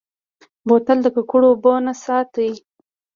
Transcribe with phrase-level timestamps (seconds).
[0.67, 2.49] بوتل د ککړو اوبو نه ساتي.